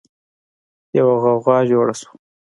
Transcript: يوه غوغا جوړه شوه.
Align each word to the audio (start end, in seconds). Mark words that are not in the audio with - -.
يوه 0.97 1.15
غوغا 1.23 1.57
جوړه 1.71 1.93
شوه. 1.99 2.11